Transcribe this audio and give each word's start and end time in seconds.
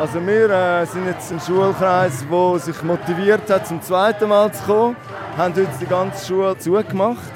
Also 0.00 0.24
wir 0.24 0.50
äh, 0.50 0.86
sind 0.86 1.06
jetzt 1.06 1.32
ein 1.32 1.40
Schulkreis, 1.40 2.24
der 2.30 2.58
sich 2.58 2.82
motiviert 2.82 3.50
hat, 3.50 3.66
zum 3.66 3.80
zweiten 3.82 4.28
Mal 4.28 4.52
zu 4.52 4.62
kommen. 4.64 4.96
Haben 5.36 5.54
heute 5.54 5.68
die 5.80 5.86
ganze 5.86 6.26
Schule 6.26 6.56
zugemacht. 6.58 7.32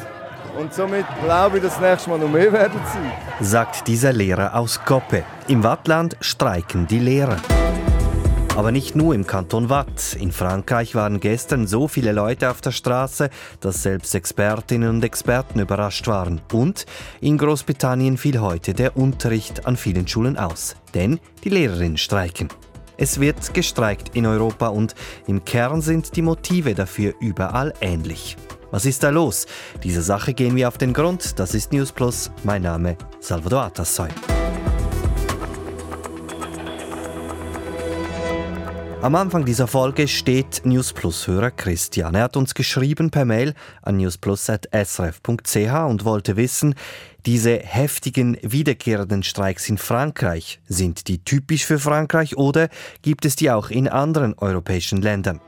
Und 0.59 0.75
somit 0.75 1.07
glaube 1.25 1.57
ich, 1.57 1.63
dass 1.63 1.75
das 1.75 1.81
nächste 1.81 2.11
Mal 2.11 2.19
noch 2.19 2.29
mehr 2.29 2.53
werden 2.53 2.81
sein. 2.93 3.13
Sagt 3.41 3.87
dieser 3.87 4.13
Lehrer 4.13 4.55
aus 4.55 4.81
Goppe. 4.85 5.25
Im 5.49 5.63
Wattland 5.63 6.17
streiken 6.21 6.87
die 6.87 6.99
Lehrer. 6.99 7.37
Aber 8.61 8.72
nicht 8.72 8.95
nur 8.95 9.15
im 9.15 9.27
Kanton 9.27 9.71
Watt. 9.71 10.15
In 10.21 10.33
Frankreich 10.33 10.95
waren 10.95 11.19
gestern 11.19 11.67
so 11.67 11.88
viele 11.88 12.13
Leute 12.13 12.51
auf 12.51 12.60
der 12.60 12.72
Straße, 12.72 13.31
dass 13.60 13.83
selbst 13.83 14.15
Expertinnen 14.15 14.90
und 14.90 15.03
Experten 15.03 15.60
überrascht 15.60 16.06
waren. 16.09 16.42
Und 16.52 16.84
in 17.23 17.38
Großbritannien 17.38 18.19
fiel 18.19 18.38
heute 18.38 18.74
der 18.74 18.98
Unterricht 18.98 19.65
an 19.65 19.78
vielen 19.78 20.06
Schulen 20.06 20.37
aus. 20.37 20.77
Denn 20.92 21.20
die 21.42 21.48
Lehrerinnen 21.48 21.96
streiken. 21.96 22.48
Es 22.98 23.19
wird 23.19 23.55
gestreikt 23.55 24.14
in 24.14 24.27
Europa 24.27 24.69
und 24.69 24.95
im 25.27 25.42
Kern 25.42 25.80
sind 25.80 26.14
die 26.14 26.20
Motive 26.20 26.74
dafür 26.74 27.14
überall 27.19 27.72
ähnlich. 27.80 28.36
Was 28.72 28.84
ist 28.84 29.02
da 29.02 29.08
los? 29.08 29.47
Dieser 29.83 30.02
Sache 30.02 30.34
gehen 30.34 30.55
wir 30.55 30.69
auf 30.69 30.77
den 30.77 30.92
Grund. 30.92 31.38
Das 31.38 31.55
ist 31.55 31.72
News 31.72 31.92
Plus. 31.92 32.30
Mein 32.45 32.61
Name 32.61 32.98
Salvador 33.20 33.62
Atassoy. 33.62 34.11
Am 39.02 39.14
Anfang 39.14 39.46
dieser 39.46 39.66
Folge 39.66 40.06
steht 40.06 40.60
News 40.66 40.92
Plus 40.92 41.27
Hörer 41.27 41.50
Christian. 41.50 42.14
Er 42.14 42.24
hat 42.24 42.36
uns 42.36 42.52
geschrieben 42.52 43.10
per 43.10 43.24
Mail 43.24 43.54
an 43.80 43.96
newsplus.srf.ch 43.96 45.88
und 45.88 46.04
wollte 46.04 46.36
wissen, 46.36 46.74
diese 47.24 47.56
heftigen 47.60 48.36
wiederkehrenden 48.42 49.22
Streiks 49.22 49.70
in 49.70 49.78
Frankreich, 49.78 50.60
sind 50.68 51.08
die 51.08 51.24
typisch 51.24 51.64
für 51.64 51.78
Frankreich 51.78 52.36
oder 52.36 52.68
gibt 53.00 53.24
es 53.24 53.36
die 53.36 53.50
auch 53.50 53.70
in 53.70 53.88
anderen 53.88 54.34
europäischen 54.36 55.00
Ländern? 55.00 55.41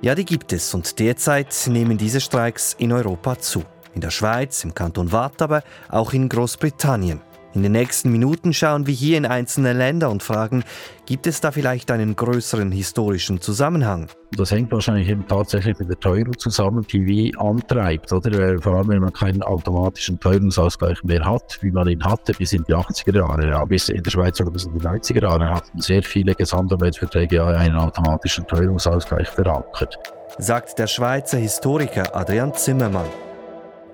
Ja, 0.00 0.14
die 0.14 0.24
gibt 0.24 0.52
es 0.52 0.72
und 0.74 1.00
derzeit 1.00 1.52
nehmen 1.66 1.98
diese 1.98 2.20
Streiks 2.20 2.72
in 2.78 2.92
Europa 2.92 3.40
zu. 3.40 3.64
In 3.96 4.00
der 4.00 4.10
Schweiz, 4.10 4.62
im 4.62 4.74
Kanton 4.74 5.10
Waadt, 5.10 5.42
aber 5.42 5.64
auch 5.88 6.12
in 6.12 6.28
Großbritannien. 6.28 7.20
In 7.54 7.62
den 7.62 7.72
nächsten 7.72 8.12
Minuten 8.12 8.52
schauen 8.52 8.86
wir 8.86 8.92
hier 8.92 9.16
in 9.16 9.24
einzelne 9.24 9.72
Länder 9.72 10.10
und 10.10 10.22
fragen, 10.22 10.64
gibt 11.06 11.26
es 11.26 11.40
da 11.40 11.50
vielleicht 11.50 11.90
einen 11.90 12.14
größeren 12.14 12.70
historischen 12.70 13.40
Zusammenhang? 13.40 14.08
Das 14.36 14.50
hängt 14.50 14.70
wahrscheinlich 14.70 15.08
eben 15.08 15.26
tatsächlich 15.26 15.78
mit 15.78 15.88
der 15.88 15.98
Teuerung 15.98 16.36
zusammen, 16.38 16.86
die 16.92 17.06
wie 17.06 17.34
antreibt, 17.38 18.12
oder? 18.12 18.60
Vor 18.60 18.74
allem, 18.74 18.88
wenn 18.88 19.00
man 19.00 19.14
keinen 19.14 19.42
automatischen 19.42 20.20
Teuerungsausgleich 20.20 21.02
mehr 21.04 21.24
hat, 21.24 21.58
wie 21.62 21.70
man 21.70 21.88
ihn 21.88 22.04
hatte 22.04 22.34
bis 22.34 22.52
in 22.52 22.64
die 22.64 22.74
80er 22.74 23.16
Jahre. 23.16 23.48
Ja, 23.48 23.64
bis 23.64 23.88
in 23.88 24.02
der 24.02 24.10
Schweiz 24.10 24.36
sogar 24.36 24.52
bis 24.52 24.66
in 24.66 24.78
die 24.78 24.84
90er 24.84 25.22
Jahre 25.22 25.48
hatten 25.48 25.80
sehr 25.80 26.02
viele 26.02 26.34
Gesamtarbeitsverträge 26.34 27.44
einen 27.46 27.76
automatischen 27.76 28.46
Teuerungsausgleich 28.46 29.28
verankert. 29.28 29.98
Sagt 30.36 30.78
der 30.78 30.86
Schweizer 30.86 31.38
Historiker 31.38 32.14
Adrian 32.14 32.52
Zimmermann. 32.52 33.06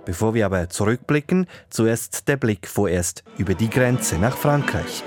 Bevor 0.04 0.34
wir 0.34 0.46
aber 0.46 0.68
zurückblicken, 0.68 1.46
zuerst 1.70 2.28
der 2.28 2.36
Blick 2.36 2.68
vorerst 2.68 3.24
über 3.38 3.54
die 3.54 3.70
Grenze 3.70 4.18
nach 4.18 4.36
Frankreich. 4.36 5.02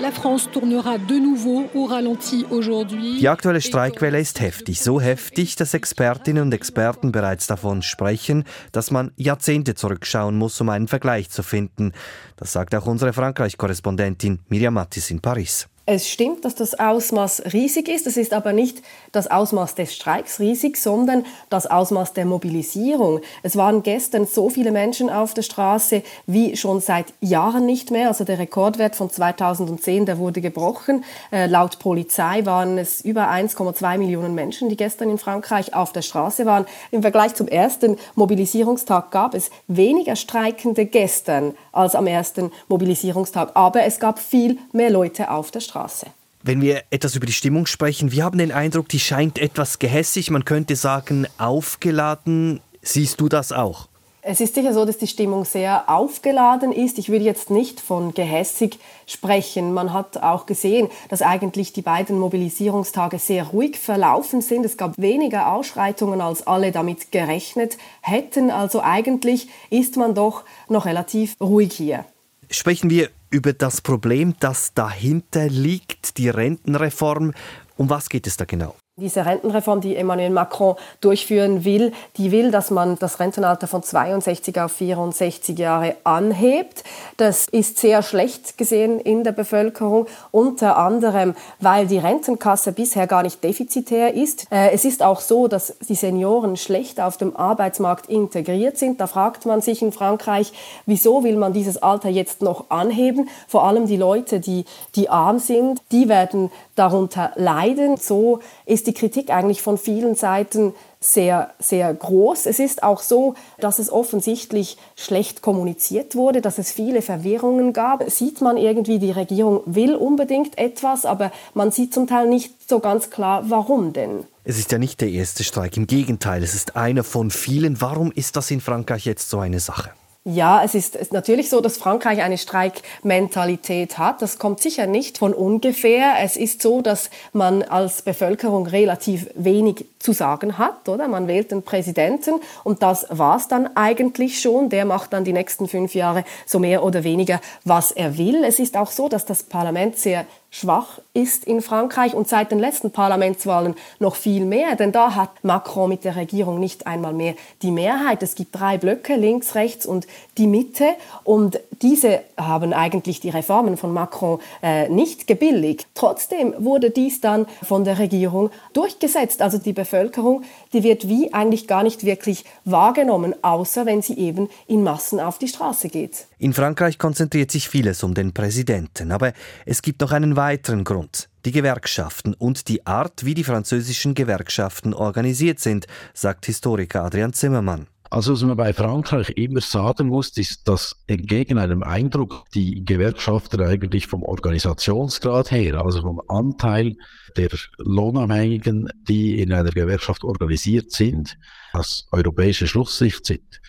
Die 3.20 3.28
aktuelle 3.28 3.60
Streikwelle 3.60 4.20
ist 4.20 4.40
heftig, 4.40 4.80
so 4.80 5.00
heftig, 5.00 5.56
dass 5.56 5.74
Expertinnen 5.74 6.42
und 6.44 6.54
Experten 6.54 7.12
bereits 7.12 7.46
davon 7.46 7.82
sprechen, 7.82 8.44
dass 8.72 8.90
man 8.90 9.12
Jahrzehnte 9.16 9.74
zurückschauen 9.74 10.36
muss, 10.36 10.60
um 10.60 10.68
einen 10.68 10.88
Vergleich 10.88 11.30
zu 11.30 11.42
finden. 11.42 11.92
Das 12.36 12.52
sagt 12.52 12.74
auch 12.74 12.86
unsere 12.86 13.12
Frankreich-Korrespondentin 13.12 14.40
Miriam 14.48 14.74
Mattis 14.74 15.10
in 15.10 15.20
Paris. 15.20 15.68
Es 15.90 16.06
stimmt, 16.06 16.44
dass 16.44 16.54
das 16.54 16.78
Ausmaß 16.78 17.44
riesig 17.54 17.88
ist. 17.88 18.06
Es 18.06 18.18
ist 18.18 18.34
aber 18.34 18.52
nicht 18.52 18.82
das 19.10 19.30
Ausmaß 19.30 19.74
des 19.74 19.94
Streiks 19.94 20.38
riesig, 20.38 20.76
sondern 20.76 21.24
das 21.48 21.66
Ausmaß 21.66 22.12
der 22.12 22.26
Mobilisierung. 22.26 23.22
Es 23.42 23.56
waren 23.56 23.82
gestern 23.82 24.26
so 24.26 24.50
viele 24.50 24.70
Menschen 24.70 25.08
auf 25.08 25.32
der 25.32 25.40
Straße 25.40 26.02
wie 26.26 26.58
schon 26.58 26.82
seit 26.82 27.06
Jahren 27.22 27.64
nicht 27.64 27.90
mehr. 27.90 28.08
Also 28.08 28.24
der 28.24 28.38
Rekordwert 28.38 28.96
von 28.96 29.08
2010, 29.08 30.04
der 30.04 30.18
wurde 30.18 30.42
gebrochen. 30.42 31.04
Äh, 31.32 31.46
laut 31.46 31.78
Polizei 31.78 32.44
waren 32.44 32.76
es 32.76 33.00
über 33.00 33.30
1,2 33.30 33.96
Millionen 33.96 34.34
Menschen, 34.34 34.68
die 34.68 34.76
gestern 34.76 35.08
in 35.08 35.16
Frankreich 35.16 35.72
auf 35.72 35.92
der 35.94 36.02
Straße 36.02 36.44
waren. 36.44 36.66
Im 36.90 37.00
Vergleich 37.00 37.34
zum 37.34 37.48
ersten 37.48 37.96
Mobilisierungstag 38.14 39.10
gab 39.10 39.34
es 39.34 39.48
weniger 39.68 40.16
Streikende 40.16 40.84
gestern 40.84 41.54
als 41.72 41.94
am 41.94 42.06
ersten 42.06 42.52
Mobilisierungstag. 42.68 43.52
Aber 43.54 43.84
es 43.84 43.98
gab 43.98 44.18
viel 44.18 44.58
mehr 44.72 44.90
Leute 44.90 45.30
auf 45.30 45.50
der 45.50 45.60
Straße. 45.60 45.77
Straße. 45.78 46.06
Wenn 46.42 46.60
wir 46.60 46.82
etwas 46.90 47.16
über 47.16 47.26
die 47.26 47.32
Stimmung 47.32 47.66
sprechen, 47.66 48.12
wir 48.12 48.24
haben 48.24 48.38
den 48.38 48.52
Eindruck, 48.52 48.88
die 48.88 49.00
scheint 49.00 49.38
etwas 49.38 49.78
gehässig, 49.78 50.30
man 50.30 50.44
könnte 50.44 50.76
sagen 50.76 51.26
aufgeladen. 51.36 52.60
Siehst 52.80 53.20
du 53.20 53.28
das 53.28 53.52
auch? 53.52 53.88
Es 54.22 54.40
ist 54.40 54.54
sicher 54.54 54.74
so, 54.74 54.84
dass 54.84 54.98
die 54.98 55.06
Stimmung 55.06 55.44
sehr 55.44 55.88
aufgeladen 55.88 56.72
ist. 56.72 56.98
Ich 56.98 57.08
würde 57.08 57.24
jetzt 57.24 57.50
nicht 57.50 57.80
von 57.80 58.14
gehässig 58.14 58.78
sprechen. 59.06 59.72
Man 59.72 59.92
hat 59.92 60.22
auch 60.22 60.44
gesehen, 60.46 60.88
dass 61.08 61.22
eigentlich 61.22 61.72
die 61.72 61.82
beiden 61.82 62.18
Mobilisierungstage 62.18 63.18
sehr 63.18 63.44
ruhig 63.46 63.78
verlaufen 63.78 64.42
sind. 64.42 64.66
Es 64.66 64.76
gab 64.76 64.98
weniger 64.98 65.52
Ausschreitungen, 65.52 66.20
als 66.20 66.46
alle 66.46 66.72
damit 66.72 67.10
gerechnet 67.10 67.78
hätten. 68.00 68.50
Also 68.50 68.82
eigentlich 68.82 69.48
ist 69.70 69.96
man 69.96 70.14
doch 70.14 70.44
noch 70.68 70.84
relativ 70.84 71.34
ruhig 71.40 71.72
hier. 71.72 72.04
Sprechen 72.50 72.88
wir 72.90 73.10
über 73.30 73.52
das 73.52 73.80
Problem, 73.80 74.34
das 74.40 74.72
dahinter 74.72 75.48
liegt, 75.48 76.16
die 76.16 76.30
Rentenreform. 76.30 77.34
Um 77.76 77.90
was 77.90 78.08
geht 78.08 78.26
es 78.26 78.36
da 78.36 78.44
genau? 78.44 78.74
Diese 79.00 79.24
Rentenreform, 79.24 79.80
die 79.80 79.94
Emmanuel 79.94 80.30
Macron 80.30 80.74
durchführen 81.00 81.64
will, 81.64 81.92
die 82.16 82.32
will, 82.32 82.50
dass 82.50 82.72
man 82.72 82.98
das 82.98 83.20
Rentenalter 83.20 83.68
von 83.68 83.84
62 83.84 84.60
auf 84.60 84.72
64 84.72 85.56
Jahre 85.56 85.94
anhebt. 86.02 86.82
Das 87.16 87.46
ist 87.46 87.78
sehr 87.78 88.02
schlecht 88.02 88.58
gesehen 88.58 88.98
in 88.98 89.22
der 89.22 89.30
Bevölkerung, 89.30 90.06
unter 90.32 90.78
anderem, 90.78 91.36
weil 91.60 91.86
die 91.86 91.98
Rentenkasse 91.98 92.72
bisher 92.72 93.06
gar 93.06 93.22
nicht 93.22 93.44
defizitär 93.44 94.14
ist. 94.14 94.50
Äh, 94.50 94.72
es 94.72 94.84
ist 94.84 95.04
auch 95.04 95.20
so, 95.20 95.46
dass 95.46 95.76
die 95.88 95.94
Senioren 95.94 96.56
schlecht 96.56 97.00
auf 97.00 97.18
dem 97.18 97.36
Arbeitsmarkt 97.36 98.06
integriert 98.08 98.78
sind. 98.78 99.00
Da 99.00 99.06
fragt 99.06 99.46
man 99.46 99.60
sich 99.60 99.80
in 99.80 99.92
Frankreich, 99.92 100.52
wieso 100.86 101.22
will 101.22 101.36
man 101.36 101.52
dieses 101.52 101.80
Alter 101.80 102.08
jetzt 102.08 102.42
noch 102.42 102.68
anheben? 102.68 103.28
Vor 103.46 103.62
allem 103.62 103.86
die 103.86 103.96
Leute, 103.96 104.40
die, 104.40 104.64
die 104.96 105.08
arm 105.08 105.38
sind, 105.38 105.82
die 105.92 106.08
werden 106.08 106.50
darunter 106.78 107.32
leiden. 107.36 107.96
So 107.96 108.40
ist 108.66 108.86
die 108.86 108.94
Kritik 108.94 109.30
eigentlich 109.30 109.62
von 109.62 109.78
vielen 109.78 110.14
Seiten 110.14 110.74
sehr, 111.00 111.52
sehr 111.58 111.92
groß. 111.94 112.46
Es 112.46 112.58
ist 112.58 112.82
auch 112.82 113.00
so, 113.00 113.34
dass 113.58 113.78
es 113.78 113.90
offensichtlich 113.90 114.76
schlecht 114.96 115.42
kommuniziert 115.42 116.16
wurde, 116.16 116.40
dass 116.40 116.58
es 116.58 116.72
viele 116.72 117.02
Verwirrungen 117.02 117.72
gab. 117.72 118.08
Sieht 118.10 118.40
man 118.40 118.56
irgendwie, 118.56 118.98
die 118.98 119.12
Regierung 119.12 119.62
will 119.66 119.94
unbedingt 119.94 120.58
etwas, 120.58 121.04
aber 121.04 121.30
man 121.54 121.70
sieht 121.70 121.94
zum 121.94 122.06
Teil 122.06 122.28
nicht 122.28 122.68
so 122.68 122.80
ganz 122.80 123.10
klar, 123.10 123.44
warum 123.48 123.92
denn. 123.92 124.24
Es 124.44 124.58
ist 124.58 124.72
ja 124.72 124.78
nicht 124.78 125.00
der 125.00 125.10
erste 125.10 125.44
Streik, 125.44 125.76
im 125.76 125.86
Gegenteil, 125.86 126.42
es 126.42 126.54
ist 126.54 126.74
einer 126.74 127.04
von 127.04 127.30
vielen. 127.30 127.80
Warum 127.80 128.10
ist 128.12 128.36
das 128.36 128.50
in 128.50 128.60
Frankreich 128.60 129.04
jetzt 129.04 129.30
so 129.30 129.38
eine 129.38 129.60
Sache? 129.60 129.90
Ja, 130.30 130.62
es 130.62 130.74
ist 130.74 131.10
natürlich 131.14 131.48
so, 131.48 131.62
dass 131.62 131.78
Frankreich 131.78 132.20
eine 132.20 132.36
Streikmentalität 132.36 133.96
hat. 133.96 134.20
Das 134.20 134.38
kommt 134.38 134.60
sicher 134.60 134.86
nicht 134.86 135.16
von 135.16 135.32
ungefähr. 135.32 136.16
Es 136.20 136.36
ist 136.36 136.60
so, 136.60 136.82
dass 136.82 137.08
man 137.32 137.62
als 137.62 138.02
Bevölkerung 138.02 138.66
relativ 138.66 139.30
wenig 139.34 139.86
zu 139.98 140.12
sagen 140.12 140.58
hat, 140.58 140.86
oder? 140.86 141.08
Man 141.08 141.28
wählt 141.28 141.50
den 141.50 141.62
Präsidenten 141.62 142.42
und 142.62 142.82
das 142.82 143.06
war's 143.08 143.48
dann 143.48 143.74
eigentlich 143.74 144.38
schon. 144.38 144.68
Der 144.68 144.84
macht 144.84 145.14
dann 145.14 145.24
die 145.24 145.32
nächsten 145.32 145.66
fünf 145.66 145.94
Jahre 145.94 146.24
so 146.44 146.58
mehr 146.58 146.84
oder 146.84 147.04
weniger, 147.04 147.40
was 147.64 147.90
er 147.90 148.18
will. 148.18 148.44
Es 148.44 148.58
ist 148.58 148.76
auch 148.76 148.90
so, 148.90 149.08
dass 149.08 149.24
das 149.24 149.44
Parlament 149.44 149.96
sehr 149.96 150.26
schwach 150.50 151.00
ist 151.12 151.44
in 151.44 151.60
Frankreich 151.60 152.14
und 152.14 152.28
seit 152.28 152.50
den 152.50 152.58
letzten 152.58 152.90
Parlamentswahlen 152.90 153.74
noch 153.98 154.16
viel 154.16 154.44
mehr, 154.44 154.76
denn 154.76 154.92
da 154.92 155.14
hat 155.14 155.30
Macron 155.44 155.90
mit 155.90 156.04
der 156.04 156.16
Regierung 156.16 156.58
nicht 156.58 156.86
einmal 156.86 157.12
mehr 157.12 157.34
die 157.62 157.70
Mehrheit. 157.70 158.22
Es 158.22 158.34
gibt 158.34 158.58
drei 158.58 158.78
Blöcke, 158.78 159.16
links, 159.16 159.54
rechts 159.54 159.84
und 159.84 160.06
die 160.38 160.46
Mitte 160.46 160.86
und 161.24 161.60
diese 161.82 162.20
haben 162.36 162.72
eigentlich 162.72 163.20
die 163.20 163.30
Reformen 163.30 163.76
von 163.76 163.92
Macron 163.92 164.40
äh, 164.62 164.88
nicht 164.88 165.26
gebilligt. 165.26 165.86
Trotzdem 165.94 166.54
wurde 166.58 166.90
dies 166.90 167.20
dann 167.20 167.46
von 167.62 167.84
der 167.84 167.98
Regierung 167.98 168.50
durchgesetzt. 168.72 169.42
Also 169.42 169.58
die 169.58 169.72
Bevölkerung, 169.72 170.42
die 170.72 170.82
wird 170.82 171.08
wie 171.08 171.32
eigentlich 171.32 171.66
gar 171.66 171.82
nicht 171.82 172.04
wirklich 172.04 172.44
wahrgenommen, 172.64 173.34
außer 173.42 173.86
wenn 173.86 174.02
sie 174.02 174.18
eben 174.18 174.48
in 174.66 174.82
Massen 174.82 175.20
auf 175.20 175.38
die 175.38 175.48
Straße 175.48 175.88
geht. 175.88 176.26
In 176.38 176.52
Frankreich 176.52 176.98
konzentriert 176.98 177.50
sich 177.50 177.68
vieles 177.68 178.02
um 178.02 178.14
den 178.14 178.32
Präsidenten, 178.32 179.10
aber 179.12 179.32
es 179.66 179.82
gibt 179.82 180.00
noch 180.00 180.12
einen 180.12 180.36
weiteren 180.36 180.84
Grund. 180.84 181.28
Die 181.44 181.52
Gewerkschaften 181.52 182.34
und 182.34 182.68
die 182.68 182.86
Art, 182.86 183.24
wie 183.24 183.34
die 183.34 183.44
französischen 183.44 184.14
Gewerkschaften 184.14 184.92
organisiert 184.92 185.60
sind, 185.60 185.86
sagt 186.12 186.46
Historiker 186.46 187.04
Adrian 187.04 187.32
Zimmermann. 187.32 187.86
Also 188.10 188.32
was 188.32 188.42
man 188.42 188.56
bei 188.56 188.72
Frankreich 188.72 189.30
immer 189.36 189.60
sagen 189.60 190.08
muss, 190.08 190.36
ist, 190.36 190.66
dass 190.66 190.96
entgegen 191.06 191.58
einem 191.58 191.82
Eindruck 191.82 192.44
die 192.54 192.84
Gewerkschafter 192.84 193.66
eigentlich 193.66 194.06
vom 194.06 194.22
Organisationsgrad 194.22 195.50
her, 195.50 195.84
also 195.84 196.00
vom 196.00 196.22
Anteil 196.28 196.96
der 197.36 197.50
Lohnabhängigen, 197.76 198.88
die 199.06 199.40
in 199.42 199.52
einer 199.52 199.70
Gewerkschaft 199.70 200.24
organisiert 200.24 200.90
sind, 200.90 201.36
als 201.72 202.08
europäische 202.10 202.66
Schlusssicht 202.66 203.26
sind. 203.26 203.60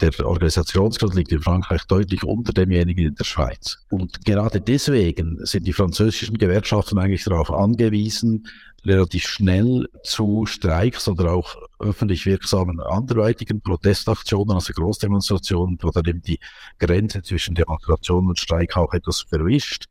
Der 0.00 0.12
Organisationsgrad 0.26 1.14
liegt 1.14 1.30
in 1.30 1.40
Frankreich 1.40 1.84
deutlich 1.84 2.24
unter 2.24 2.52
demjenigen 2.52 3.06
in 3.06 3.14
der 3.14 3.24
Schweiz. 3.24 3.78
Und 3.90 4.24
gerade 4.24 4.60
deswegen 4.60 5.38
sind 5.46 5.68
die 5.68 5.72
französischen 5.72 6.36
Gewerkschaften 6.36 6.98
eigentlich 6.98 7.22
darauf 7.22 7.52
angewiesen, 7.52 8.48
relativ 8.86 9.26
schnell 9.26 9.88
zu 10.02 10.46
Streiks 10.46 11.08
oder 11.08 11.32
auch 11.32 11.56
öffentlich 11.78 12.26
wirksamen 12.26 12.80
anderweitigen 12.80 13.60
Protestaktionen, 13.60 14.54
also 14.54 14.72
Großdemonstrationen, 14.72 15.78
wo 15.82 15.90
dann 15.90 16.04
eben 16.06 16.22
die 16.22 16.38
Grenze 16.78 17.22
zwischen 17.22 17.54
Demonstration 17.54 18.28
und 18.28 18.38
Streik 18.38 18.76
auch 18.76 18.92
etwas 18.92 19.22
verwischt. 19.22 19.86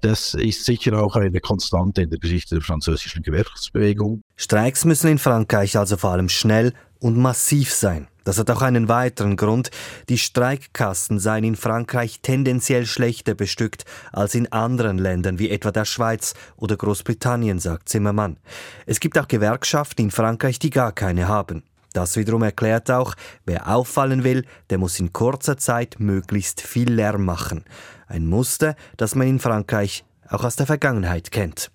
Das 0.00 0.34
ist 0.34 0.64
sicher 0.64 1.02
auch 1.02 1.16
eine 1.16 1.40
Konstante 1.40 2.02
in 2.02 2.10
der 2.10 2.20
Geschichte 2.20 2.54
der 2.54 2.62
französischen 2.62 3.22
Gewerkschaftsbewegung. 3.22 4.22
Streiks 4.36 4.84
müssen 4.84 5.10
in 5.10 5.18
Frankreich 5.18 5.76
also 5.76 5.96
vor 5.96 6.10
allem 6.10 6.28
schnell 6.28 6.72
und 7.00 7.16
massiv 7.16 7.72
sein. 7.72 8.08
Das 8.28 8.38
hat 8.38 8.50
auch 8.50 8.60
einen 8.60 8.90
weiteren 8.90 9.38
Grund. 9.38 9.70
Die 10.10 10.18
Streikkassen 10.18 11.18
seien 11.18 11.44
in 11.44 11.56
Frankreich 11.56 12.20
tendenziell 12.20 12.84
schlechter 12.84 13.34
bestückt 13.34 13.86
als 14.12 14.34
in 14.34 14.52
anderen 14.52 14.98
Ländern 14.98 15.38
wie 15.38 15.48
etwa 15.48 15.70
der 15.70 15.86
Schweiz 15.86 16.34
oder 16.58 16.76
Großbritannien, 16.76 17.58
sagt 17.58 17.88
Zimmermann. 17.88 18.36
Es 18.84 19.00
gibt 19.00 19.18
auch 19.18 19.28
Gewerkschaften 19.28 20.02
in 20.02 20.10
Frankreich, 20.10 20.58
die 20.58 20.68
gar 20.68 20.92
keine 20.92 21.26
haben. 21.26 21.62
Das 21.94 22.18
wiederum 22.18 22.42
erklärt 22.42 22.90
auch, 22.90 23.14
wer 23.46 23.66
auffallen 23.66 24.24
will, 24.24 24.44
der 24.68 24.76
muss 24.76 25.00
in 25.00 25.14
kurzer 25.14 25.56
Zeit 25.56 25.96
möglichst 25.98 26.60
viel 26.60 26.92
Lärm 26.92 27.24
machen. 27.24 27.64
Ein 28.08 28.26
Muster, 28.26 28.76
das 28.98 29.14
man 29.14 29.26
in 29.26 29.38
Frankreich 29.38 30.04
auch 30.28 30.44
aus 30.44 30.56
der 30.56 30.66
Vergangenheit 30.66 31.30
kennt. 31.30 31.70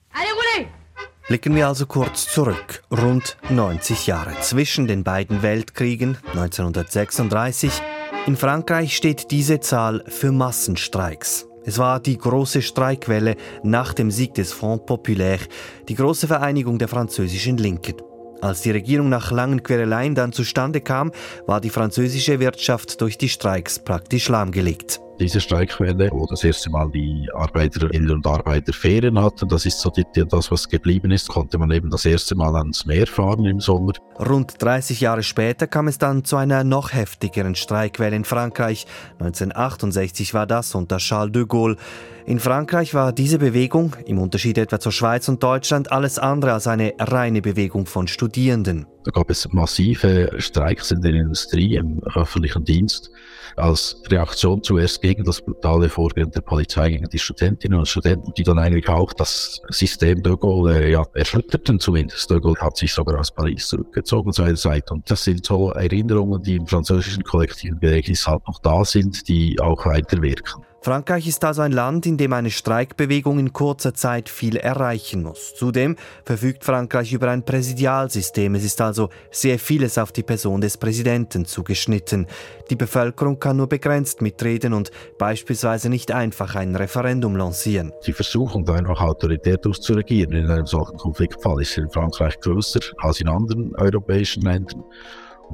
Blicken 1.27 1.55
wir 1.55 1.69
also 1.69 1.85
kurz 1.85 2.27
zurück, 2.27 2.83
rund 2.91 3.37
90 3.49 4.07
Jahre 4.07 4.33
zwischen 4.41 4.87
den 4.87 5.05
beiden 5.05 5.41
Weltkriegen 5.41 6.17
1936. 6.33 7.71
In 8.27 8.35
Frankreich 8.35 8.93
steht 8.95 9.31
diese 9.31 9.61
Zahl 9.61 10.03
für 10.07 10.33
Massenstreiks. 10.33 11.47
Es 11.65 11.77
war 11.77 12.01
die 12.01 12.17
große 12.17 12.61
Streikwelle 12.61 13.37
nach 13.63 13.93
dem 13.93 14.11
Sieg 14.11 14.33
des 14.33 14.51
Front 14.51 14.85
Populaire, 14.85 15.47
die 15.87 15.95
große 15.95 16.27
Vereinigung 16.27 16.77
der 16.77 16.89
französischen 16.89 17.55
Linken. 17.55 17.95
Als 18.41 18.59
die 18.59 18.71
Regierung 18.71 19.07
nach 19.07 19.31
langen 19.31 19.63
Quereleien 19.63 20.15
dann 20.15 20.33
zustande 20.33 20.81
kam, 20.81 21.13
war 21.47 21.61
die 21.61 21.69
französische 21.69 22.41
Wirtschaft 22.41 22.99
durch 22.99 23.17
die 23.17 23.29
Streiks 23.29 23.79
praktisch 23.79 24.27
lahmgelegt 24.27 24.99
diese 25.23 25.39
Streikwelle, 25.39 26.09
wo 26.11 26.25
das 26.25 26.43
erste 26.43 26.69
Mal 26.69 26.91
die 26.91 27.29
Arbeiterinnen 27.33 28.11
und 28.11 28.27
Arbeiter 28.27 28.73
Ferien 28.73 29.17
hatten. 29.17 29.47
Das 29.47 29.65
ist 29.65 29.79
so 29.79 29.89
die, 29.89 30.03
das, 30.13 30.51
was 30.51 30.67
geblieben 30.67 31.11
ist, 31.11 31.29
konnte 31.29 31.57
man 31.57 31.71
eben 31.71 31.89
das 31.89 32.05
erste 32.05 32.35
Mal 32.35 32.53
ans 32.57 32.85
Meer 32.85 33.07
fahren 33.07 33.45
im 33.45 33.61
Sommer. 33.61 33.93
Rund 34.19 34.61
30 34.61 34.99
Jahre 34.99 35.23
später 35.23 35.65
kam 35.65 35.87
es 35.87 35.97
dann 35.97 36.25
zu 36.25 36.35
einer 36.35 36.65
noch 36.65 36.93
heftigeren 36.93 37.55
Streikwelle 37.55 38.17
in 38.17 38.25
Frankreich. 38.25 38.85
1968 39.19 40.33
war 40.33 40.45
das 40.45 40.75
unter 40.75 40.97
Charles 40.97 41.31
de 41.31 41.45
Gaulle. 41.45 41.77
In 42.25 42.39
Frankreich 42.39 42.93
war 42.93 43.13
diese 43.13 43.39
Bewegung, 43.39 43.95
im 44.05 44.17
Unterschied 44.17 44.57
etwa 44.57 44.79
zur 44.79 44.91
Schweiz 44.91 45.29
und 45.29 45.41
Deutschland, 45.41 45.91
alles 45.91 46.19
andere 46.19 46.51
als 46.53 46.67
eine 46.67 46.93
reine 46.99 47.41
Bewegung 47.41 47.85
von 47.85 48.07
Studierenden. 48.07 48.87
Da 49.03 49.11
gab 49.11 49.29
es 49.29 49.51
massive 49.51 50.31
Streiks 50.38 50.91
in 50.91 51.01
der 51.01 51.13
Industrie, 51.13 51.75
im 51.75 52.01
öffentlichen 52.15 52.63
Dienst 52.63 53.11
als 53.55 54.01
Reaktion 54.09 54.63
zuerst 54.63 55.01
gegen 55.01 55.23
das 55.23 55.41
brutale 55.41 55.89
Vorgehen 55.89 56.31
der 56.31 56.41
Polizei 56.41 56.89
gegen 56.89 57.09
die 57.09 57.19
Studentinnen 57.19 57.77
und 57.77 57.88
Studenten, 57.88 58.33
die 58.33 58.44
dann 58.44 58.59
eigentlich 58.59 58.89
auch 58.89 59.13
das 59.13 59.61
System 59.69 60.23
de 60.23 60.35
Gaulle 60.38 60.83
äh, 60.83 60.91
ja, 60.91 61.05
erschütterten 61.13 61.79
zumindest. 61.79 62.29
De 62.29 62.39
Gaulle 62.39 62.59
hat 62.59 62.77
sich 62.77 62.94
sogar 62.94 63.19
aus 63.19 63.31
Paris 63.31 63.67
zurückgezogen 63.67 64.31
seinerzeit. 64.31 64.89
Und 64.91 65.09
das 65.09 65.23
sind 65.23 65.45
so 65.45 65.71
Erinnerungen, 65.71 66.41
die 66.41 66.55
im 66.55 66.67
französischen 66.67 67.23
kollektiven 67.23 67.79
Gedächtnis 67.79 68.27
halt 68.27 68.47
noch 68.47 68.59
da 68.59 68.83
sind, 68.85 69.27
die 69.27 69.59
auch 69.59 69.85
weiterwirken. 69.85 70.63
Frankreich 70.83 71.30
ist 71.30 71.45
also 71.45 71.62
ein 71.62 71.71
Land, 71.71 72.06
in 72.06 72.18
dem 72.18 72.33
eine 72.33 72.51
Streikbewegung 72.51 73.39
in 73.39 73.53
kurzer 73.53 73.94
Zeit 73.94 74.27
viel 74.27 74.57
erreichen 74.57 75.24
muss. 75.24 75.56
Zudem 75.56 75.95
verfügt 76.25 76.65
Frankreich 76.65 77.13
über 77.13 77.30
ein 77.30 77.45
Präsidialsystem. 77.45 78.53
Es 78.56 78.65
ist 78.65 78.81
also 78.81 79.07
sehr 79.31 79.59
vieles 79.59 79.97
auf 79.97 80.12
die 80.12 80.24
Person 80.24 80.59
des 80.59 80.77
Präsidenten 80.77 81.45
zugeschnitten. 81.45 82.27
Die 82.69 82.75
Bevölkerung 82.75 83.39
kann 83.39 83.56
nur 83.56 83.69
begrenzt 83.69 84.21
mitreden 84.21 84.74
und 84.74 84.91
beispielsweise 85.18 85.88
nicht 85.88 86.12
einfach 86.12 86.56
ein 86.56 86.75
Referendum 86.75 87.38
lancieren. 87.38 87.94
Die 88.06 88.12
Versuchung, 88.12 88.65
da 88.65 88.74
einfach 88.74 89.00
autoritär 89.00 89.56
durchzuregieren 89.56 90.33
in 90.33 90.51
einem 90.51 90.65
solchen 90.65 90.97
Konfliktfall 90.97 91.62
ist 91.62 91.77
in 91.77 91.89
Frankreich 91.89 92.38
größer 92.41 92.81
als 92.97 93.21
in 93.21 93.29
anderen 93.29 93.74
europäischen 93.77 94.41
Ländern. 94.41 94.83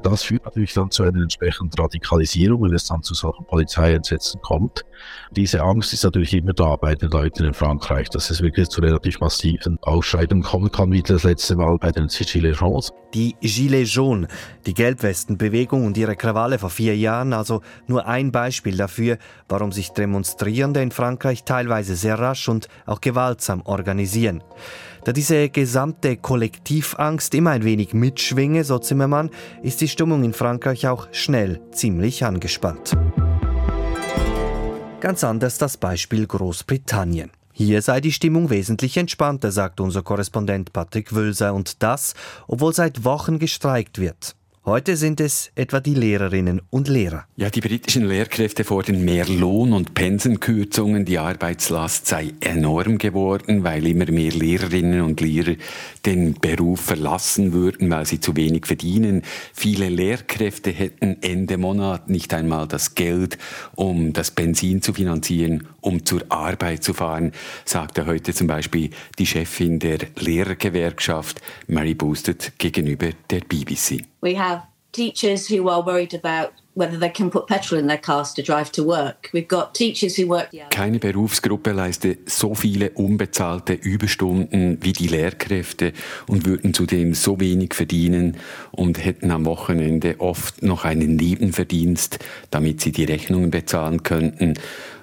Das 0.03 0.23
führt 0.23 0.45
natürlich 0.45 0.73
dann 0.73 0.91
zu 0.91 1.03
einer 1.03 1.21
entsprechenden 1.21 1.79
Radikalisierung, 1.79 2.63
wenn 2.63 2.73
es 2.73 2.85
dann 2.85 3.03
zu 3.03 3.13
solchen 3.13 3.45
Polizeieinsätzen 3.45 4.41
kommt. 4.41 4.85
Diese 5.31 5.61
Angst 5.61 5.93
ist 5.93 6.03
natürlich 6.03 6.33
immer 6.33 6.53
da 6.53 6.75
bei 6.75 6.95
den 6.95 7.09
Leuten 7.09 7.45
in 7.45 7.53
Frankreich, 7.53 8.09
dass 8.09 8.29
es 8.29 8.41
wirklich 8.41 8.69
zu 8.69 8.81
relativ 8.81 9.19
massiven 9.19 9.77
Ausscheidungen 9.81 10.43
kommen 10.43 10.71
kann, 10.71 10.91
wie 10.91 11.01
das 11.01 11.23
letzte 11.23 11.55
Mal 11.55 11.77
bei 11.77 11.91
den 11.91 12.07
Gilets 12.07 12.59
Jaunes. 12.59 12.91
Die 13.13 13.35
Gilets 13.41 13.93
Jaunes, 13.93 14.27
die 14.65 14.73
Gelbwestenbewegung 14.73 15.85
und 15.85 15.97
ihre 15.97 16.15
Krawalle 16.15 16.59
vor 16.59 16.69
vier 16.69 16.95
Jahren, 16.95 17.33
also 17.33 17.61
nur 17.87 18.07
ein 18.07 18.31
Beispiel 18.31 18.77
dafür, 18.77 19.17
warum 19.47 19.71
sich 19.71 19.89
Demonstrierende 19.89 20.81
in 20.81 20.91
Frankreich 20.91 21.43
teilweise 21.43 21.95
sehr 21.95 22.19
rasch 22.19 22.47
und 22.49 22.67
auch 22.85 23.01
gewaltsam 23.01 23.61
organisieren. 23.65 24.43
Da 25.05 25.13
diese 25.13 25.49
gesamte 25.49 26.17
Kollektivangst 26.17 27.33
immer 27.33 27.51
ein 27.51 27.63
wenig 27.63 27.93
mitschwinge, 27.93 28.63
so 28.63 28.79
Zimmermann, 28.79 29.29
ist 29.63 29.81
die 29.81 29.87
Stimmung 29.89 30.23
in 30.23 30.33
Frankreich 30.33 30.87
auch 30.87 31.07
schnell 31.11 31.59
ziemlich 31.71 32.23
angespannt. 32.23 32.95
Ganz 35.01 35.23
anders 35.23 35.57
das 35.57 35.77
Beispiel 35.77 36.27
Großbritannien. 36.27 37.31
Hier 37.51 37.81
sei 37.81 37.99
die 37.99 38.13
Stimmung 38.13 38.49
wesentlich 38.49 38.95
entspannter, 38.95 39.51
sagt 39.51 39.81
unser 39.81 40.01
Korrespondent 40.01 40.71
Patrick 40.71 41.13
Wölser, 41.13 41.53
und 41.53 41.83
das, 41.83 42.13
obwohl 42.47 42.73
seit 42.73 43.03
Wochen 43.03 43.37
gestreikt 43.37 43.99
wird. 43.99 44.35
Heute 44.69 44.97
sind 44.97 45.19
es 45.19 45.49
etwa 45.55 45.79
die 45.79 45.95
Lehrerinnen 45.95 46.61
und 46.69 46.89
Lehrer. 46.89 47.25
Ja, 47.37 47.49
die 47.49 47.59
britischen 47.59 48.05
Lehrkräfte 48.05 48.63
fordern 48.63 49.03
mehr 49.03 49.25
Lohn- 49.27 49.73
und 49.73 49.95
Pensenkürzungen. 49.95 51.05
Die 51.05 51.17
Arbeitslast 51.17 52.05
sei 52.05 52.33
enorm 52.39 52.99
geworden, 52.99 53.63
weil 53.63 53.87
immer 53.87 54.05
mehr 54.11 54.31
Lehrerinnen 54.31 55.01
und 55.01 55.21
Lehrer 55.21 55.55
den 56.05 56.35
Beruf 56.35 56.81
verlassen 56.81 57.51
würden, 57.51 57.89
weil 57.89 58.05
sie 58.05 58.19
zu 58.19 58.35
wenig 58.35 58.67
verdienen. 58.67 59.23
Viele 59.55 59.89
Lehrkräfte 59.89 60.69
hätten 60.69 61.17
Ende 61.21 61.57
Monat 61.57 62.07
nicht 62.07 62.31
einmal 62.31 62.67
das 62.67 62.93
Geld, 62.93 63.39
um 63.73 64.13
das 64.13 64.29
Benzin 64.29 64.83
zu 64.83 64.93
finanzieren, 64.93 65.65
um 65.89 66.05
zur 66.05 66.21
Arbeit 66.29 66.83
zu 66.83 66.93
fahren, 66.93 67.31
sagte 67.65 68.05
heute 68.05 68.31
zum 68.31 68.45
Beispiel 68.45 68.91
die 69.17 69.25
Chefin 69.25 69.79
der 69.79 69.97
Lehrergewerkschaft 70.19 71.41
Mary 71.65 71.95
Boosted 71.95 72.53
gegenüber 72.59 73.09
der 73.31 73.39
BBC. 73.39 74.05
We 74.21 74.39
have 74.39 74.61
teachers 74.91 75.49
who 75.49 75.67
are 75.67 75.83
worried 75.83 76.13
about 76.13 76.53
keine 80.69 80.99
Berufsgruppe 80.99 81.71
leiste 81.71 82.17
so 82.25 82.55
viele 82.55 82.91
unbezahlte 82.91 83.73
Überstunden 83.73 84.77
wie 84.81 84.93
die 84.93 85.07
Lehrkräfte 85.07 85.93
und 86.27 86.45
würden 86.45 86.73
zudem 86.73 87.13
so 87.13 87.39
wenig 87.39 87.73
verdienen 87.73 88.37
und 88.71 89.03
hätten 89.03 89.31
am 89.31 89.45
Wochenende 89.45 90.19
oft 90.19 90.63
noch 90.63 90.85
einen 90.85 91.15
Nebenverdienst, 91.15 92.19
damit 92.49 92.81
sie 92.81 92.91
die 92.91 93.03
Rechnungen 93.03 93.51
bezahlen 93.51 94.03
könnten. 94.03 94.53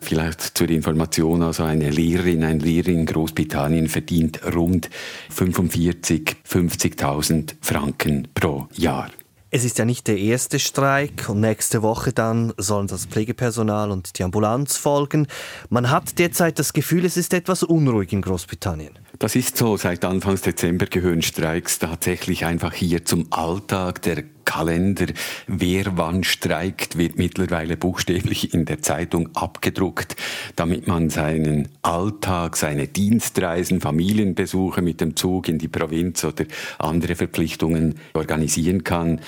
Vielleicht 0.00 0.56
zur 0.56 0.70
Information, 0.70 1.42
also 1.42 1.64
eine 1.64 1.90
Lehrerin, 1.90 2.44
ein 2.44 2.60
Lehrer 2.60 2.88
in 2.88 3.06
Großbritannien 3.06 3.88
verdient 3.88 4.40
rund 4.54 4.88
45, 5.30 6.36
50.000 6.48 7.54
Franken 7.60 8.28
pro 8.34 8.68
Jahr. 8.74 9.10
Es 9.50 9.64
ist 9.64 9.78
ja 9.78 9.84
nicht 9.84 10.08
der 10.08 10.18
erste 10.18 10.58
Streik 10.58 11.28
und 11.28 11.40
nächste 11.40 11.82
Woche 11.82 12.12
dann 12.12 12.52
sollen 12.56 12.88
das 12.88 13.06
Pflegepersonal 13.06 13.92
und 13.92 14.18
die 14.18 14.24
Ambulanz 14.24 14.76
folgen. 14.76 15.28
Man 15.68 15.88
hat 15.88 16.18
derzeit 16.18 16.58
das 16.58 16.72
Gefühl, 16.72 17.04
es 17.04 17.16
ist 17.16 17.32
etwas 17.32 17.62
unruhig 17.62 18.12
in 18.12 18.22
Großbritannien. 18.22 18.98
Das 19.18 19.34
ist 19.34 19.56
so. 19.56 19.76
Seit 19.76 20.04
Anfang 20.04 20.38
Dezember 20.40 20.86
gehören 20.86 21.22
Streiks 21.22 21.78
tatsächlich 21.78 22.44
einfach 22.44 22.74
hier 22.74 23.04
zum 23.04 23.32
Alltag. 23.32 24.02
Der 24.02 24.24
Kalender. 24.46 25.06
Wer 25.46 25.98
wann 25.98 26.24
streikt, 26.24 26.96
wird 26.96 27.18
mittlerweile 27.18 27.76
buchstäblich 27.76 28.54
in 28.54 28.64
der 28.64 28.80
Zeitung 28.80 29.28
abgedruckt, 29.34 30.16
damit 30.54 30.86
man 30.86 31.10
seinen 31.10 31.68
Alltag, 31.82 32.56
seine 32.56 32.86
Dienstreisen, 32.86 33.80
Familienbesuche 33.80 34.80
mit 34.80 35.02
dem 35.02 35.16
Zug 35.16 35.48
in 35.48 35.58
die 35.58 35.68
Provinz 35.68 36.24
oder 36.24 36.44
andere 36.78 37.16
Verpflichtungen 37.16 37.96
organisieren 38.14 38.84
kann. 38.84 39.20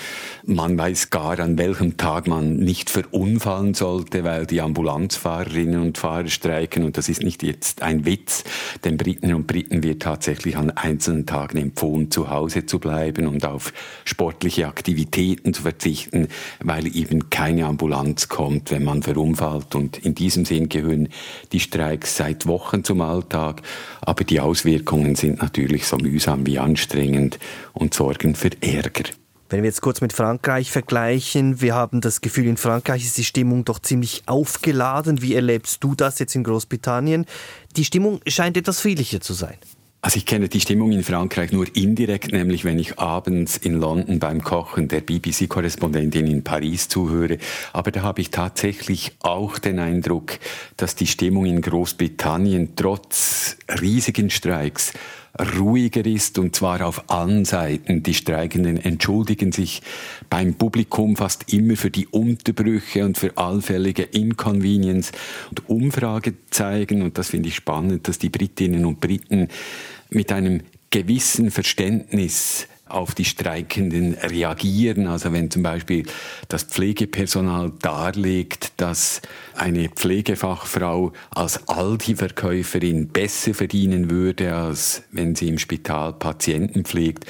Man 0.46 0.78
weiß 0.78 1.10
gar, 1.10 1.40
an 1.40 1.58
welchem 1.58 1.96
Tag 1.96 2.28
man 2.28 2.56
nicht 2.56 2.88
verunfallen 2.88 3.74
sollte, 3.74 4.24
weil 4.24 4.46
die 4.46 4.60
Ambulanzfahrerinnen 4.60 5.80
und 5.80 5.98
Fahrer 5.98 6.28
streiken. 6.28 6.84
Und 6.84 6.96
das 6.96 7.08
ist 7.08 7.22
nicht 7.22 7.42
jetzt 7.42 7.82
ein 7.82 8.06
Witz. 8.06 8.44
Den 8.84 8.96
Briten 8.96 9.34
und 9.34 9.48
Briten 9.48 9.77
wird 9.82 10.02
tatsächlich 10.02 10.56
an 10.56 10.70
einzelnen 10.70 11.26
Tagen 11.26 11.58
empfohlen, 11.58 12.10
zu 12.10 12.30
Hause 12.30 12.66
zu 12.66 12.78
bleiben 12.78 13.26
und 13.26 13.44
auf 13.44 13.72
sportliche 14.04 14.66
Aktivitäten 14.66 15.54
zu 15.54 15.62
verzichten, 15.62 16.28
weil 16.60 16.94
eben 16.96 17.30
keine 17.30 17.66
Ambulanz 17.66 18.28
kommt, 18.28 18.70
wenn 18.70 18.84
man 18.84 19.02
verunfallt. 19.02 19.74
Und 19.74 19.98
in 19.98 20.14
diesem 20.14 20.44
Sinn 20.44 20.68
gehören 20.68 21.08
die 21.52 21.60
Streiks 21.60 22.16
seit 22.16 22.46
Wochen 22.46 22.84
zum 22.84 23.00
Alltag. 23.00 23.62
Aber 24.00 24.24
die 24.24 24.40
Auswirkungen 24.40 25.14
sind 25.14 25.42
natürlich 25.42 25.86
so 25.86 25.96
mühsam 25.96 26.46
wie 26.46 26.58
anstrengend 26.58 27.38
und 27.72 27.94
sorgen 27.94 28.34
für 28.34 28.50
Ärger. 28.60 29.04
Wenn 29.50 29.62
wir 29.62 29.68
jetzt 29.68 29.80
kurz 29.80 30.02
mit 30.02 30.12
Frankreich 30.12 30.70
vergleichen, 30.70 31.62
wir 31.62 31.74
haben 31.74 32.02
das 32.02 32.20
Gefühl, 32.20 32.46
in 32.46 32.58
Frankreich 32.58 33.02
ist 33.02 33.16
die 33.16 33.24
Stimmung 33.24 33.64
doch 33.64 33.78
ziemlich 33.78 34.24
aufgeladen. 34.26 35.22
Wie 35.22 35.34
erlebst 35.34 35.82
du 35.82 35.94
das 35.94 36.18
jetzt 36.18 36.34
in 36.34 36.44
Großbritannien? 36.44 37.24
Die 37.74 37.84
Stimmung 37.86 38.20
scheint 38.26 38.58
etwas 38.58 38.80
friedlicher 38.80 39.22
zu 39.22 39.32
sein. 39.32 39.56
Also 40.02 40.18
ich 40.18 40.26
kenne 40.26 40.50
die 40.50 40.60
Stimmung 40.60 40.92
in 40.92 41.02
Frankreich 41.02 41.50
nur 41.50 41.66
indirekt, 41.74 42.30
nämlich 42.30 42.64
wenn 42.64 42.78
ich 42.78 42.98
abends 42.98 43.56
in 43.56 43.80
London 43.80 44.18
beim 44.18 44.44
Kochen 44.44 44.86
der 44.86 45.00
BBC-Korrespondentin 45.00 46.26
in 46.26 46.44
Paris 46.44 46.88
zuhöre. 46.88 47.38
Aber 47.72 47.90
da 47.90 48.02
habe 48.02 48.20
ich 48.20 48.30
tatsächlich 48.30 49.12
auch 49.20 49.58
den 49.58 49.78
Eindruck, 49.78 50.38
dass 50.76 50.94
die 50.94 51.06
Stimmung 51.06 51.46
in 51.46 51.62
Großbritannien 51.62 52.76
trotz 52.76 53.56
riesigen 53.80 54.28
Streiks 54.28 54.92
ruhiger 55.40 56.04
ist 56.04 56.38
und 56.38 56.56
zwar 56.56 56.86
auf 56.86 57.10
allen 57.10 57.44
Seiten. 57.44 58.02
Die 58.02 58.14
Streikenden 58.14 58.76
entschuldigen 58.76 59.52
sich 59.52 59.82
beim 60.28 60.54
Publikum 60.54 61.16
fast 61.16 61.52
immer 61.52 61.76
für 61.76 61.90
die 61.90 62.06
Unterbrüche 62.06 63.04
und 63.04 63.18
für 63.18 63.36
allfällige 63.36 64.02
Inconvenience. 64.02 65.12
Und 65.50 65.68
Umfrage 65.68 66.34
zeigen, 66.50 67.02
und 67.02 67.18
das 67.18 67.30
finde 67.30 67.48
ich 67.48 67.56
spannend, 67.56 68.08
dass 68.08 68.18
die 68.18 68.30
Britinnen 68.30 68.84
und 68.84 69.00
Briten 69.00 69.48
mit 70.10 70.32
einem 70.32 70.62
gewissen 70.90 71.50
Verständnis 71.50 72.66
auf 72.90 73.14
die 73.14 73.24
Streikenden 73.24 74.14
reagieren. 74.14 75.06
Also 75.06 75.32
wenn 75.32 75.50
zum 75.50 75.62
Beispiel 75.62 76.06
das 76.48 76.64
Pflegepersonal 76.64 77.72
darlegt, 77.80 78.72
dass 78.76 79.20
eine 79.54 79.88
Pflegefachfrau 79.88 81.12
als 81.30 81.68
Aldi-Verkäuferin 81.68 83.08
besser 83.08 83.54
verdienen 83.54 84.10
würde, 84.10 84.54
als 84.54 85.02
wenn 85.10 85.34
sie 85.34 85.48
im 85.48 85.58
Spital 85.58 86.12
Patienten 86.12 86.84
pflegt, 86.84 87.26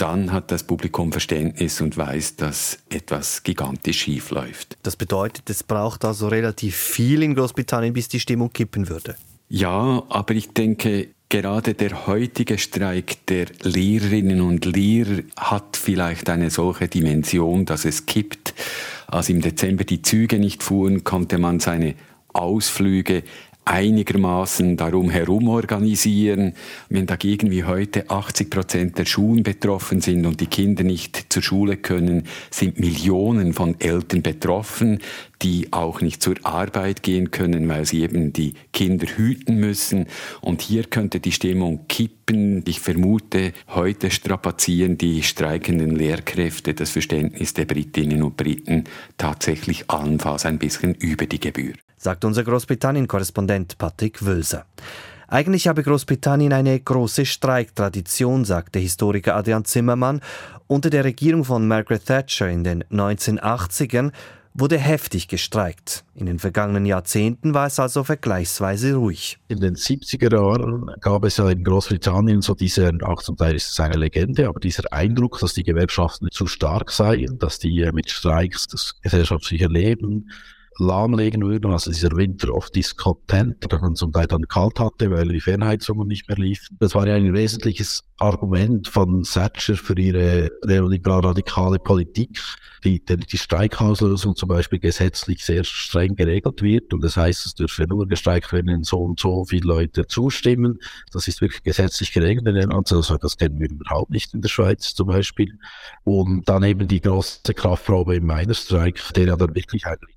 dann 0.00 0.32
hat 0.32 0.50
das 0.50 0.64
Publikum 0.64 1.12
Verständnis 1.12 1.80
und 1.82 1.96
weiß, 1.96 2.36
dass 2.36 2.78
etwas 2.88 3.42
gigantisch 3.42 4.00
schief 4.00 4.30
läuft. 4.30 4.78
Das 4.82 4.96
bedeutet, 4.96 5.50
es 5.50 5.62
braucht 5.62 6.06
also 6.06 6.28
relativ 6.28 6.74
viel 6.74 7.22
in 7.22 7.34
Großbritannien, 7.34 7.92
bis 7.92 8.08
die 8.08 8.18
Stimmung 8.18 8.50
kippen 8.50 8.88
würde. 8.88 9.16
Ja, 9.50 10.02
aber 10.08 10.34
ich 10.34 10.52
denke, 10.52 11.08
Gerade 11.32 11.74
der 11.74 12.08
heutige 12.08 12.58
Streik 12.58 13.24
der 13.26 13.46
Lehrerinnen 13.62 14.40
und 14.40 14.64
Lehrer 14.64 15.22
hat 15.36 15.76
vielleicht 15.76 16.28
eine 16.28 16.50
solche 16.50 16.88
Dimension, 16.88 17.64
dass 17.66 17.84
es 17.84 18.06
kippt. 18.06 18.52
Als 19.06 19.28
im 19.28 19.40
Dezember 19.40 19.84
die 19.84 20.02
Züge 20.02 20.40
nicht 20.40 20.64
fuhren, 20.64 21.04
konnte 21.04 21.38
man 21.38 21.60
seine 21.60 21.94
Ausflüge 22.32 23.22
einigermaßen 23.64 24.76
darum 24.76 25.08
herum 25.08 25.46
organisieren. 25.48 26.54
Wenn 26.88 27.06
dagegen 27.06 27.52
wie 27.52 27.62
heute 27.62 28.10
80 28.10 28.50
Prozent 28.50 28.98
der 28.98 29.04
Schulen 29.04 29.44
betroffen 29.44 30.00
sind 30.00 30.26
und 30.26 30.40
die 30.40 30.48
Kinder 30.48 30.82
nicht 30.82 31.26
zur 31.32 31.44
Schule 31.44 31.76
können, 31.76 32.24
sind 32.50 32.80
Millionen 32.80 33.52
von 33.52 33.78
Eltern 33.78 34.22
betroffen, 34.22 34.98
die 35.42 35.72
auch 35.72 36.00
nicht 36.00 36.22
zur 36.22 36.34
Arbeit 36.42 37.02
gehen 37.02 37.30
können, 37.30 37.68
weil 37.68 37.86
sie 37.86 38.02
eben 38.02 38.32
die 38.32 38.54
Kinder 38.72 39.06
hüten 39.06 39.56
müssen. 39.56 40.06
Und 40.40 40.62
hier 40.62 40.84
könnte 40.84 41.20
die 41.20 41.32
Stimmung 41.32 41.86
kippen. 41.88 42.62
Ich 42.66 42.80
vermute, 42.80 43.52
heute 43.68 44.10
strapazieren 44.10 44.98
die 44.98 45.22
streikenden 45.22 45.96
Lehrkräfte 45.96 46.74
das 46.74 46.90
Verständnis 46.90 47.54
der 47.54 47.64
Britinnen 47.64 48.22
und 48.22 48.36
Briten 48.36 48.84
tatsächlich 49.18 49.90
allenfalls 49.90 50.46
ein 50.46 50.58
bisschen 50.58 50.94
über 50.94 51.26
die 51.26 51.40
Gebühr 51.40 51.74
sagt 52.00 52.24
unser 52.24 52.44
Großbritannien-Korrespondent 52.44 53.76
Patrick 53.76 54.24
Wölser. 54.24 54.64
Eigentlich 55.28 55.68
habe 55.68 55.82
Großbritannien 55.84 56.52
eine 56.52 56.80
große 56.80 57.24
Streiktradition, 57.24 58.44
sagt 58.44 58.74
der 58.74 58.82
Historiker 58.82 59.36
Adrian 59.36 59.64
Zimmermann. 59.64 60.20
Unter 60.66 60.90
der 60.90 61.04
Regierung 61.04 61.44
von 61.44 61.68
Margaret 61.68 62.04
Thatcher 62.04 62.48
in 62.48 62.64
den 62.64 62.84
1980ern 62.84 64.10
wurde 64.54 64.78
heftig 64.78 65.28
gestreikt. 65.28 66.04
In 66.14 66.26
den 66.26 66.38
vergangenen 66.38 66.84
Jahrzehnten 66.84 67.54
war 67.54 67.66
es 67.66 67.78
also 67.78 68.04
vergleichsweise 68.04 68.94
ruhig. 68.94 69.38
In 69.48 69.60
den 69.60 69.76
70er 69.76 70.34
Jahren 70.34 70.90
gab 71.00 71.24
es 71.24 71.36
ja 71.36 71.48
in 71.50 71.64
Großbritannien 71.64 72.42
so 72.42 72.54
diese, 72.54 72.90
auch 73.02 73.22
zum 73.22 73.36
Teil 73.36 73.54
ist 73.54 73.70
es 73.70 73.80
eine 73.80 73.96
Legende, 73.96 74.48
aber 74.48 74.60
dieser 74.60 74.92
Eindruck, 74.92 75.38
dass 75.40 75.54
die 75.54 75.62
Gewerkschaften 75.62 76.28
zu 76.30 76.46
stark 76.46 76.90
seien, 76.90 77.38
dass 77.38 77.58
die 77.58 77.88
mit 77.92 78.10
Streiks 78.10 78.66
das 78.66 79.00
gesellschaftliche 79.00 79.68
Leben 79.68 80.30
lahmlegen 80.80 81.42
würden. 81.42 81.70
Also 81.70 81.90
dieser 81.90 82.16
Winter 82.16 82.52
of 82.54 82.70
Discontent, 82.70 83.70
der 83.70 83.80
man 83.80 83.94
zum 83.94 84.12
Teil 84.12 84.26
dann 84.26 84.48
kalt 84.48 84.80
hatte, 84.80 85.10
weil 85.10 85.28
die 85.28 85.40
Fernheizungen 85.40 86.08
nicht 86.08 86.28
mehr 86.28 86.38
liefen. 86.38 86.76
Das 86.80 86.94
war 86.94 87.06
ja 87.06 87.14
ein 87.14 87.32
wesentliches 87.32 88.02
Argument 88.20 88.86
von 88.86 89.22
Thatcher 89.22 89.76
für 89.76 89.98
ihre 89.98 90.50
neoliberal-radikale 90.64 91.78
Politik, 91.78 92.38
die, 92.84 93.02
die 93.04 93.38
Streikauslösung 93.38 94.36
zum 94.36 94.48
Beispiel 94.48 94.78
gesetzlich 94.78 95.44
sehr 95.44 95.64
streng 95.64 96.16
geregelt 96.16 96.62
wird. 96.62 96.92
Und 96.92 97.02
das 97.02 97.16
heißt, 97.16 97.46
es 97.46 97.54
dürfe 97.54 97.84
nur 97.84 98.06
gestreikt 98.06 98.52
werden, 98.52 98.68
wenn 98.68 98.84
so 98.84 98.98
und 98.98 99.20
so 99.20 99.44
viele 99.44 99.66
Leute 99.66 100.06
zustimmen. 100.06 100.78
Das 101.12 101.28
ist 101.28 101.40
wirklich 101.40 101.62
gesetzlich 101.62 102.12
geregelt 102.12 102.46
in 102.46 102.54
den 102.54 102.72
Also 102.72 103.16
das 103.16 103.36
kennen 103.36 103.58
wir 103.58 103.70
überhaupt 103.70 104.10
nicht 104.10 104.34
in 104.34 104.42
der 104.42 104.48
Schweiz 104.48 104.94
zum 104.94 105.08
Beispiel. 105.08 105.58
Und 106.04 106.48
dann 106.48 106.62
eben 106.62 106.88
die 106.88 107.00
große 107.00 107.54
Kraftprobe 107.54 108.16
im 108.16 108.26
Minerstreik, 108.26 109.00
der 109.14 109.26
ja 109.26 109.36
dann 109.36 109.54
wirklich 109.54 109.86
eigentlich 109.86 110.16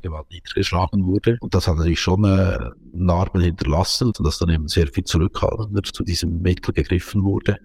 Polizeigewalt 0.00 0.30
niedergeschlagen 0.30 1.06
wurde. 1.06 1.38
Und 1.40 1.54
das 1.54 1.66
hat 1.66 1.76
natürlich 1.76 2.00
schon 2.00 2.24
äh, 2.24 2.58
Narben 2.92 3.40
hinterlassen, 3.40 4.12
dass 4.22 4.38
dann 4.38 4.50
eben 4.50 4.68
sehr 4.68 4.86
viel 4.88 5.04
zurückhaltender 5.04 5.82
zu 5.82 6.04
diesem 6.04 6.40
Mittel 6.42 6.72
gegriffen 6.74 7.24
wurde 7.24 7.30
wurde, 7.30 7.58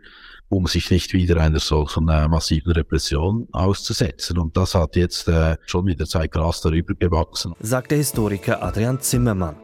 um 0.50 0.68
sich 0.68 0.92
nicht 0.92 1.14
wieder 1.14 1.38
einer 1.42 1.60
solchen 1.60 2.08
äh, 2.10 2.28
massiven 2.28 2.72
Repression 2.72 3.48
auszusetzen. 3.52 4.38
Und 4.38 4.56
das 4.56 4.76
hat 4.76 4.96
jetzt 4.96 5.28
äh, 5.28 5.58
schon 5.66 5.86
mit 5.86 6.00
der 6.00 6.08
Zeit 6.08 6.32
Gras 6.32 6.62
darüber 6.62 6.94
gewachsen. 6.94 7.54
Sagt 7.60 7.92
der 7.92 7.98
Historiker 7.98 8.62
Adrian 8.62 9.00
Zimmermann. 9.00 9.56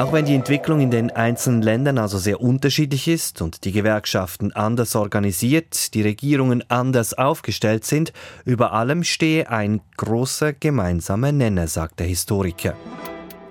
Auch 0.00 0.14
wenn 0.14 0.24
die 0.24 0.34
Entwicklung 0.34 0.80
in 0.80 0.90
den 0.90 1.10
einzelnen 1.10 1.60
Ländern 1.60 1.98
also 1.98 2.16
sehr 2.16 2.40
unterschiedlich 2.40 3.06
ist 3.06 3.42
und 3.42 3.66
die 3.66 3.70
Gewerkschaften 3.70 4.50
anders 4.50 4.96
organisiert, 4.96 5.92
die 5.92 6.00
Regierungen 6.00 6.64
anders 6.70 7.12
aufgestellt 7.12 7.84
sind, 7.84 8.14
über 8.46 8.72
allem 8.72 9.04
stehe 9.04 9.50
ein 9.50 9.82
großer 9.98 10.54
gemeinsamer 10.54 11.32
Nenner, 11.32 11.68
sagt 11.68 12.00
der 12.00 12.06
Historiker. 12.06 12.74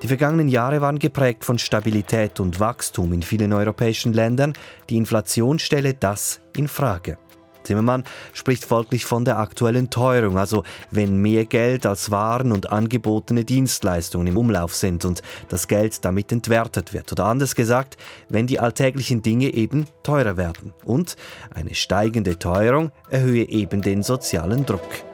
Die 0.01 0.07
vergangenen 0.07 0.47
Jahre 0.47 0.81
waren 0.81 0.97
geprägt 0.97 1.45
von 1.45 1.59
Stabilität 1.59 2.39
und 2.39 2.59
Wachstum 2.59 3.13
in 3.13 3.21
vielen 3.21 3.53
europäischen 3.53 4.13
Ländern. 4.13 4.53
Die 4.89 4.97
Inflation 4.97 5.59
stelle 5.59 5.93
das 5.93 6.41
in 6.57 6.67
Frage. 6.67 7.19
Zimmermann 7.69 8.03
spricht 8.33 8.65
folglich 8.65 9.05
von 9.05 9.25
der 9.25 9.37
aktuellen 9.37 9.91
Teuerung, 9.91 10.39
also 10.39 10.63
wenn 10.89 11.21
mehr 11.21 11.45
Geld 11.45 11.85
als 11.85 12.09
Waren 12.09 12.51
und 12.51 12.71
angebotene 12.71 13.45
Dienstleistungen 13.45 14.25
im 14.25 14.37
Umlauf 14.37 14.73
sind 14.73 15.05
und 15.05 15.21
das 15.49 15.67
Geld 15.67 16.03
damit 16.03 16.31
entwertet 16.31 16.93
wird. 16.93 17.11
Oder 17.11 17.25
anders 17.25 17.53
gesagt, 17.53 17.97
wenn 18.27 18.47
die 18.47 18.59
alltäglichen 18.59 19.21
Dinge 19.21 19.53
eben 19.53 19.85
teurer 20.01 20.35
werden. 20.35 20.73
Und 20.83 21.15
eine 21.53 21.75
steigende 21.75 22.39
Teuerung 22.39 22.91
erhöhe 23.11 23.47
eben 23.47 23.83
den 23.83 24.01
sozialen 24.01 24.65
Druck 24.65 25.08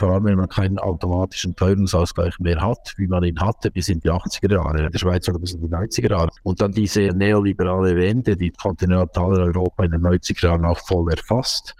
vor 0.00 0.12
allem 0.12 0.24
wenn 0.24 0.36
man 0.36 0.48
keinen 0.48 0.78
automatischen 0.78 1.54
Teuerungsausgleich 1.54 2.38
mehr 2.38 2.60
hat, 2.60 2.94
wie 2.96 3.06
man 3.06 3.22
ihn 3.22 3.38
hatte 3.38 3.70
bis 3.70 3.90
in 3.90 4.00
die 4.00 4.10
80er 4.10 4.50
Jahre, 4.50 4.86
in 4.86 4.90
der 4.90 4.98
Schweiz 4.98 5.26
sogar 5.26 5.40
bis 5.40 5.52
in 5.52 5.60
die 5.60 5.68
90er 5.68 6.10
Jahre. 6.10 6.30
Und 6.42 6.60
dann 6.62 6.72
diese 6.72 7.00
neoliberale 7.08 7.94
Wende, 7.94 8.34
die 8.34 8.50
Kontinentaleuropa 8.50 9.84
in 9.84 9.90
den 9.92 10.00
90er 10.00 10.46
Jahren 10.46 10.64
auch 10.64 10.78
voll 10.78 11.10
erfasst. 11.10 11.74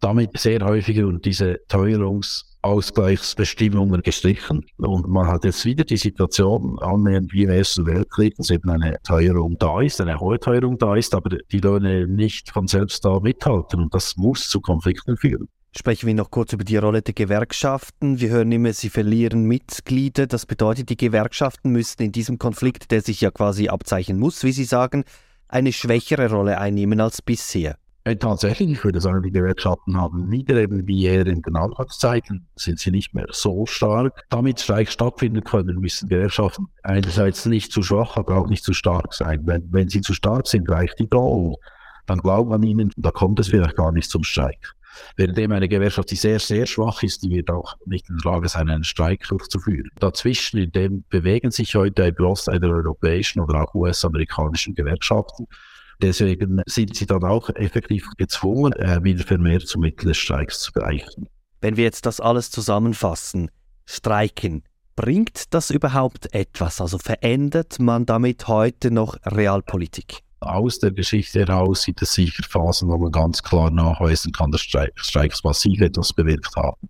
Damit 0.00 0.38
sehr 0.38 0.60
häufig 0.64 1.02
und 1.02 1.24
diese 1.26 1.58
Teuerungs 1.68 2.56
Ausgleichsbestimmungen 2.62 4.02
gestrichen. 4.02 4.64
Und 4.78 5.06
man 5.06 5.28
hat 5.28 5.44
jetzt 5.44 5.64
wieder 5.64 5.84
die 5.84 5.98
Situation 5.98 6.78
annähernd 6.80 7.32
wie 7.32 7.44
im 7.44 7.50
Ersten 7.50 7.86
Weltkrieg, 7.86 8.34
dass 8.36 8.50
eben 8.50 8.68
eine 8.70 8.96
Teuerung 9.04 9.56
da 9.58 9.82
ist, 9.82 10.00
eine 10.00 10.18
hohe 10.18 10.40
Teuerung 10.40 10.76
da 10.76 10.96
ist, 10.96 11.14
aber 11.14 11.30
die 11.52 11.60
Löhne 11.60 12.08
nicht 12.08 12.50
von 12.50 12.66
selbst 12.66 13.04
da 13.04 13.20
mithalten. 13.20 13.80
Und 13.80 13.94
das 13.94 14.16
muss 14.16 14.48
zu 14.48 14.60
Konflikten 14.60 15.16
führen. 15.16 15.48
Sprechen 15.76 16.06
wir 16.06 16.14
noch 16.14 16.30
kurz 16.30 16.54
über 16.54 16.64
die 16.64 16.78
Rolle 16.78 17.02
der 17.02 17.12
Gewerkschaften. 17.12 18.18
Wir 18.18 18.30
hören 18.30 18.50
immer, 18.50 18.72
sie 18.72 18.88
verlieren 18.88 19.44
Mitglieder. 19.44 20.26
Das 20.26 20.46
bedeutet, 20.46 20.88
die 20.88 20.96
Gewerkschaften 20.96 21.70
müssten 21.70 22.02
in 22.02 22.12
diesem 22.12 22.38
Konflikt, 22.38 22.90
der 22.90 23.02
sich 23.02 23.20
ja 23.20 23.30
quasi 23.30 23.68
abzeichnen 23.68 24.18
muss, 24.18 24.42
wie 24.42 24.52
Sie 24.52 24.64
sagen, 24.64 25.04
eine 25.48 25.74
schwächere 25.74 26.30
Rolle 26.30 26.58
einnehmen 26.58 26.98
als 26.98 27.20
bisher. 27.20 27.76
Äh, 28.04 28.16
tatsächlich, 28.16 28.70
ich 28.70 28.84
würde 28.84 29.02
sagen, 29.02 29.22
die 29.22 29.30
Gewerkschaften 29.30 29.98
haben 29.98 30.30
wieder 30.30 30.56
eben 30.56 30.86
wie 30.88 31.04
eher 31.04 31.26
in 31.26 31.42
den 31.42 31.56
Anfangszeiten, 31.56 32.46
sind 32.56 32.78
sie 32.78 32.90
nicht 32.90 33.12
mehr 33.12 33.26
so 33.30 33.66
stark. 33.66 34.24
Damit 34.30 34.60
Streik 34.60 34.90
stattfinden 34.90 35.44
können, 35.44 35.78
müssen 35.78 36.08
Gewerkschaften 36.08 36.68
einerseits 36.84 37.44
nicht 37.44 37.70
zu 37.70 37.82
schwach, 37.82 38.16
aber 38.16 38.36
auch 38.36 38.48
nicht 38.48 38.64
zu 38.64 38.72
stark 38.72 39.12
sein. 39.12 39.42
Wenn, 39.44 39.70
wenn 39.72 39.90
sie 39.90 40.00
zu 40.00 40.14
stark 40.14 40.46
sind, 40.46 40.70
reicht 40.70 40.98
die 41.00 41.08
Drohung. 41.08 41.56
Dann 42.06 42.20
glaubt 42.20 42.48
man 42.48 42.62
ihnen, 42.62 42.92
da 42.96 43.10
kommt 43.10 43.40
es 43.40 43.48
vielleicht 43.48 43.76
gar 43.76 43.92
nicht 43.92 44.08
zum 44.08 44.24
Streik. 44.24 44.76
Währenddem 45.16 45.52
eine 45.52 45.68
Gewerkschaft, 45.68 46.10
die 46.10 46.16
sehr, 46.16 46.38
sehr 46.38 46.66
schwach 46.66 47.02
ist, 47.02 47.22
die 47.22 47.30
wird 47.30 47.50
auch 47.50 47.76
nicht 47.86 48.08
in 48.08 48.18
der 48.18 48.32
Lage 48.32 48.48
sein, 48.48 48.68
einen 48.68 48.84
Streik 48.84 49.26
durchzuführen. 49.28 49.90
Dazwischen, 49.98 50.58
in 50.58 50.72
dem 50.72 51.04
bewegen 51.08 51.50
sich 51.50 51.74
heute 51.74 52.04
ein 52.04 52.14
Großteil 52.14 52.60
der 52.60 52.70
europäischen 52.70 53.40
oder 53.40 53.62
auch 53.62 53.74
US-amerikanischen 53.74 54.74
Gewerkschaften. 54.74 55.46
Deswegen 56.02 56.62
sind 56.66 56.94
sie 56.94 57.06
dann 57.06 57.24
auch 57.24 57.48
effektiv 57.50 58.06
gezwungen, 58.18 58.72
äh, 58.74 59.02
wieder 59.02 59.24
vermehrt 59.24 59.66
zum 59.66 59.80
Mittel 59.80 60.08
des 60.08 60.18
Streiks 60.18 60.60
zu 60.60 60.72
greifen. 60.72 61.28
Wenn 61.60 61.76
wir 61.76 61.84
jetzt 61.84 62.04
das 62.04 62.20
alles 62.20 62.50
zusammenfassen, 62.50 63.50
Streiken, 63.86 64.62
bringt 64.94 65.54
das 65.54 65.70
überhaupt 65.70 66.34
etwas? 66.34 66.80
Also 66.80 66.98
verändert 66.98 67.78
man 67.78 68.04
damit 68.04 68.48
heute 68.48 68.90
noch 68.90 69.16
Realpolitik? 69.24 70.25
Aus 70.40 70.78
der 70.78 70.90
Geschichte 70.90 71.40
heraus 71.40 71.82
sind 71.82 72.02
es 72.02 72.12
sicher 72.12 72.42
Phasen, 72.42 72.88
wo 72.88 72.98
man 72.98 73.10
ganz 73.10 73.42
klar 73.42 73.70
nachweisen 73.70 74.32
kann, 74.32 74.50
dass 74.50 74.60
Streik, 74.60 74.92
Streiks 74.96 75.42
massiv 75.44 75.80
etwas 75.80 76.12
bewirkt 76.12 76.54
haben. 76.56 76.88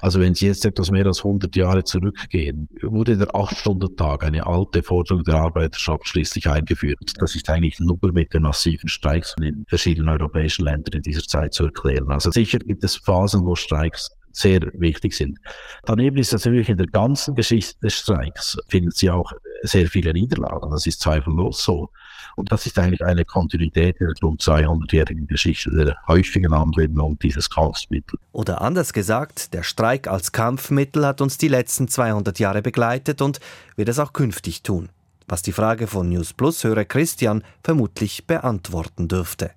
Also 0.00 0.18
wenn 0.18 0.34
Sie 0.34 0.46
jetzt 0.46 0.64
etwas 0.64 0.90
mehr 0.90 1.06
als 1.06 1.18
100 1.18 1.54
Jahre 1.56 1.84
zurückgehen, 1.84 2.68
wurde 2.82 3.18
der 3.18 3.28
8-Stunden-Tag, 3.28 4.24
eine 4.24 4.46
alte 4.46 4.82
Forderung 4.82 5.24
der 5.24 5.34
Arbeiterschaft, 5.34 6.08
schließlich 6.08 6.48
eingeführt. 6.48 7.12
Das 7.18 7.34
ist 7.34 7.48
eigentlich 7.50 7.78
nur 7.80 7.98
mit 8.12 8.32
den 8.32 8.42
massiven 8.42 8.88
Streiks 8.88 9.34
in 9.40 9.64
verschiedenen 9.68 10.08
europäischen 10.08 10.64
Ländern 10.64 10.94
in 10.94 11.02
dieser 11.02 11.22
Zeit 11.22 11.52
zu 11.52 11.64
erklären. 11.64 12.10
Also 12.10 12.30
sicher 12.30 12.58
gibt 12.58 12.82
es 12.82 12.96
Phasen, 12.96 13.44
wo 13.44 13.54
Streiks 13.54 14.10
sehr 14.36 14.60
wichtig 14.74 15.14
sind. 15.14 15.38
Daneben 15.84 16.18
ist 16.18 16.32
natürlich 16.32 16.68
in 16.68 16.76
der 16.76 16.86
ganzen 16.86 17.34
Geschichte 17.34 17.78
des 17.80 17.94
Streiks 17.94 18.58
finden 18.68 18.90
Sie 18.90 19.10
auch 19.10 19.32
sehr 19.62 19.88
viele 19.88 20.12
Niederlagen. 20.12 20.70
Das 20.70 20.86
ist 20.86 21.00
zweifellos 21.00 21.62
so. 21.62 21.90
Und 22.36 22.52
das 22.52 22.66
ist 22.66 22.78
eigentlich 22.78 23.02
eine 23.02 23.24
Kontinuität 23.24 23.98
der 23.98 24.12
rund 24.22 24.42
200-jährigen 24.42 25.26
Geschichte 25.26 25.70
der 25.70 25.96
häufigen 26.06 26.52
Anwendung 26.52 27.18
dieses 27.18 27.48
Kampfmittels. 27.48 28.20
Oder 28.32 28.60
anders 28.60 28.92
gesagt, 28.92 29.54
der 29.54 29.62
Streik 29.62 30.06
als 30.06 30.32
Kampfmittel 30.32 31.06
hat 31.06 31.22
uns 31.22 31.38
die 31.38 31.48
letzten 31.48 31.88
200 31.88 32.38
Jahre 32.38 32.60
begleitet 32.60 33.22
und 33.22 33.40
wird 33.76 33.88
es 33.88 33.98
auch 33.98 34.12
künftig 34.12 34.62
tun 34.62 34.90
was 35.28 35.42
die 35.42 35.52
Frage 35.52 35.86
von 35.86 36.08
News 36.08 36.32
Plus 36.32 36.62
Hörer 36.64 36.84
Christian 36.84 37.42
vermutlich 37.62 38.26
beantworten 38.26 39.08
dürfte. 39.08 39.50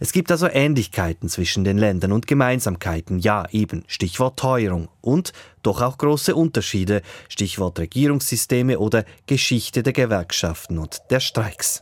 Es 0.00 0.12
gibt 0.12 0.30
also 0.30 0.48
Ähnlichkeiten 0.48 1.28
zwischen 1.28 1.64
den 1.64 1.78
Ländern 1.78 2.12
und 2.12 2.26
Gemeinsamkeiten, 2.26 3.18
ja 3.18 3.44
eben, 3.50 3.84
Stichwort 3.86 4.38
Teuerung 4.38 4.88
und 5.00 5.32
doch 5.62 5.82
auch 5.82 5.98
große 5.98 6.34
Unterschiede, 6.34 7.02
Stichwort 7.28 7.78
Regierungssysteme 7.78 8.78
oder 8.78 9.04
Geschichte 9.26 9.82
der 9.82 9.92
Gewerkschaften 9.92 10.78
und 10.78 10.98
der 11.10 11.20
Streiks. 11.20 11.80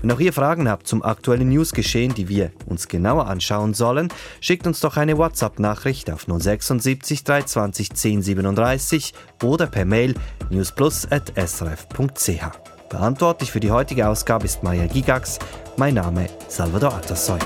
Wenn 0.00 0.12
auch 0.12 0.20
ihr 0.20 0.32
Fragen 0.32 0.68
habt 0.68 0.86
zum 0.86 1.02
aktuellen 1.02 1.48
Newsgeschehen, 1.48 2.14
die 2.14 2.28
wir 2.28 2.52
uns 2.66 2.88
genauer 2.88 3.26
anschauen 3.26 3.74
sollen, 3.74 4.08
schickt 4.40 4.66
uns 4.66 4.80
doch 4.80 4.96
eine 4.96 5.18
WhatsApp-Nachricht 5.18 6.10
auf 6.10 6.26
076 6.26 7.24
320 7.24 7.90
1037 7.90 9.14
oder 9.42 9.66
per 9.66 9.84
Mail 9.84 10.14
newsplus.srf.ch. 10.50 12.40
Verantwortlich 12.90 13.52
für 13.52 13.60
die 13.60 13.70
heutige 13.70 14.08
Ausgabe 14.08 14.46
ist 14.46 14.62
Maya 14.62 14.86
Gigax. 14.86 15.38
Mein 15.76 15.94
Name 15.94 16.26
Salvador 16.48 16.94
Atassoy. 16.94 17.38